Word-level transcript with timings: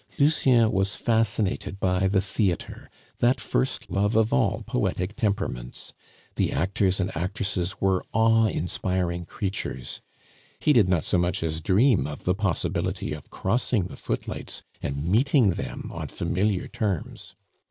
Lucien 0.17 0.71
was 0.71 0.95
fascinated 0.95 1.79
by 1.79 2.07
the 2.07 2.21
theatre, 2.21 2.89
that 3.19 3.39
first 3.39 3.87
love 3.87 4.15
of 4.15 4.33
all 4.33 4.63
poetic 4.65 5.15
temperaments; 5.15 5.93
the 6.37 6.51
actors 6.51 6.99
and 6.99 7.15
actresses 7.15 7.79
were 7.79 8.03
awe 8.11 8.47
inspiring 8.47 9.25
creatures; 9.25 10.01
he 10.59 10.73
did 10.73 10.89
not 10.89 11.03
so 11.03 11.19
much 11.19 11.43
as 11.43 11.61
dream 11.61 12.07
of 12.07 12.23
the 12.23 12.33
possibility 12.33 13.13
of 13.13 13.29
crossing 13.29 13.85
the 13.89 13.95
footlights 13.95 14.63
and 14.81 15.05
meeting 15.05 15.51
them 15.51 15.91
on 15.93 16.07
familiar 16.07 16.67
terms. 16.67 17.35